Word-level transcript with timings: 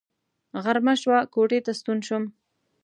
غرمه 0.63 0.93
شوه 1.01 1.19
کوټې 1.33 1.59
ته 1.65 1.71
ستون 1.79 1.99
شوم. 2.07 2.23